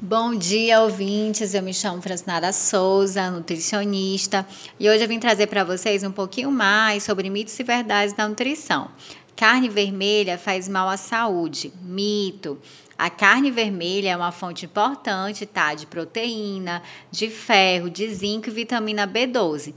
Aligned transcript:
Bom 0.00 0.36
dia, 0.36 0.80
ouvintes. 0.80 1.54
Eu 1.54 1.62
me 1.62 1.74
chamo 1.74 2.00
Francinara 2.00 2.52
Souza, 2.52 3.32
nutricionista, 3.32 4.46
e 4.78 4.88
hoje 4.88 5.02
eu 5.02 5.08
vim 5.08 5.18
trazer 5.18 5.48
para 5.48 5.64
vocês 5.64 6.04
um 6.04 6.12
pouquinho 6.12 6.52
mais 6.52 7.02
sobre 7.02 7.28
mitos 7.28 7.58
e 7.58 7.64
verdades 7.64 8.14
da 8.14 8.28
nutrição. 8.28 8.92
Carne 9.34 9.68
vermelha 9.68 10.38
faz 10.38 10.68
mal 10.68 10.88
à 10.88 10.96
saúde. 10.96 11.72
Mito. 11.82 12.60
A 12.96 13.10
carne 13.10 13.50
vermelha 13.50 14.10
é 14.10 14.16
uma 14.16 14.30
fonte 14.30 14.66
importante, 14.66 15.44
tá, 15.44 15.74
de 15.74 15.84
proteína, 15.84 16.80
de 17.10 17.28
ferro, 17.28 17.90
de 17.90 18.08
zinco 18.14 18.50
e 18.50 18.52
vitamina 18.52 19.04
B12. 19.04 19.74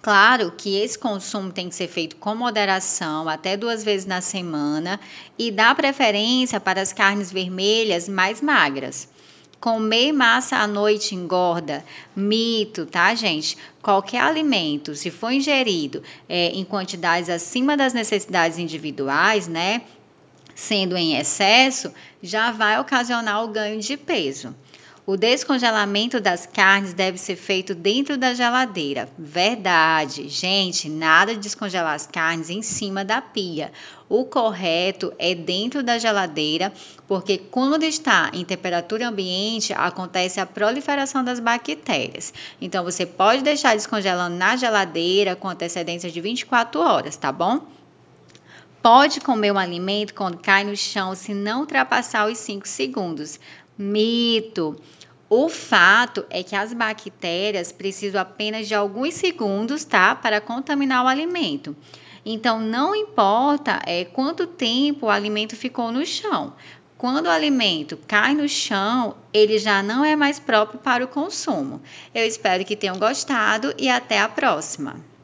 Claro 0.00 0.50
que 0.56 0.76
esse 0.76 0.98
consumo 0.98 1.52
tem 1.52 1.68
que 1.68 1.74
ser 1.74 1.88
feito 1.88 2.16
com 2.16 2.34
moderação, 2.34 3.28
até 3.28 3.54
duas 3.54 3.84
vezes 3.84 4.06
na 4.06 4.22
semana, 4.22 4.98
e 5.38 5.50
dá 5.50 5.74
preferência 5.74 6.58
para 6.58 6.80
as 6.80 6.90
carnes 6.94 7.30
vermelhas 7.30 8.08
mais 8.08 8.40
magras. 8.40 9.12
Comer 9.62 10.10
massa 10.10 10.56
à 10.56 10.66
noite 10.66 11.14
engorda. 11.14 11.84
Mito, 12.16 12.84
tá, 12.84 13.14
gente? 13.14 13.56
Qualquer 13.80 14.18
alimento, 14.18 14.96
se 14.96 15.08
for 15.08 15.30
ingerido 15.30 16.02
é, 16.28 16.48
em 16.48 16.64
quantidades 16.64 17.30
acima 17.30 17.76
das 17.76 17.92
necessidades 17.92 18.58
individuais, 18.58 19.46
né? 19.46 19.82
Sendo 20.52 20.96
em 20.96 21.14
excesso, 21.14 21.94
já 22.20 22.50
vai 22.50 22.80
ocasionar 22.80 23.44
o 23.44 23.48
ganho 23.52 23.78
de 23.78 23.96
peso. 23.96 24.52
O 25.04 25.16
descongelamento 25.16 26.20
das 26.20 26.46
carnes 26.46 26.94
deve 26.94 27.18
ser 27.18 27.34
feito 27.34 27.74
dentro 27.74 28.16
da 28.16 28.34
geladeira. 28.34 29.08
Verdade. 29.18 30.28
Gente, 30.28 30.88
nada 30.88 31.34
de 31.34 31.40
descongelar 31.40 31.94
as 31.94 32.06
carnes 32.06 32.50
em 32.50 32.62
cima 32.62 33.04
da 33.04 33.20
pia. 33.20 33.72
O 34.08 34.24
correto 34.24 35.12
é 35.18 35.34
dentro 35.34 35.82
da 35.82 35.98
geladeira, 35.98 36.72
porque 37.08 37.36
quando 37.36 37.82
está 37.82 38.30
em 38.32 38.44
temperatura 38.44 39.08
ambiente, 39.08 39.72
acontece 39.72 40.38
a 40.38 40.46
proliferação 40.46 41.24
das 41.24 41.40
bactérias. 41.40 42.32
Então, 42.60 42.84
você 42.84 43.04
pode 43.04 43.42
deixar 43.42 43.74
descongelando 43.74 44.36
na 44.36 44.54
geladeira 44.54 45.34
com 45.34 45.48
antecedência 45.48 46.12
de 46.12 46.20
24 46.20 46.80
horas, 46.80 47.16
tá 47.16 47.32
bom? 47.32 47.66
Pode 48.80 49.20
comer 49.20 49.52
o 49.52 49.58
alimento 49.58 50.12
quando 50.12 50.38
cai 50.38 50.64
no 50.64 50.76
chão 50.76 51.14
se 51.14 51.32
não 51.32 51.60
ultrapassar 51.60 52.28
os 52.28 52.38
5 52.38 52.66
segundos. 52.66 53.38
Mito. 53.78 54.76
O 55.28 55.48
fato 55.48 56.26
é 56.28 56.42
que 56.42 56.54
as 56.54 56.74
bactérias 56.74 57.72
precisam 57.72 58.20
apenas 58.20 58.68
de 58.68 58.74
alguns 58.74 59.14
segundos, 59.14 59.84
tá, 59.84 60.14
para 60.14 60.40
contaminar 60.40 61.04
o 61.04 61.08
alimento. 61.08 61.74
Então, 62.24 62.60
não 62.60 62.94
importa 62.94 63.80
é, 63.86 64.04
quanto 64.04 64.46
tempo 64.46 65.06
o 65.06 65.10
alimento 65.10 65.56
ficou 65.56 65.90
no 65.90 66.04
chão. 66.04 66.52
Quando 66.96 67.26
o 67.26 67.30
alimento 67.30 67.98
cai 68.06 68.32
no 68.34 68.48
chão, 68.48 69.16
ele 69.32 69.58
já 69.58 69.82
não 69.82 70.04
é 70.04 70.14
mais 70.14 70.38
próprio 70.38 70.78
para 70.78 71.04
o 71.04 71.08
consumo. 71.08 71.82
Eu 72.14 72.24
espero 72.24 72.64
que 72.64 72.76
tenham 72.76 72.98
gostado 72.98 73.74
e 73.76 73.88
até 73.88 74.20
a 74.20 74.28
próxima. 74.28 75.11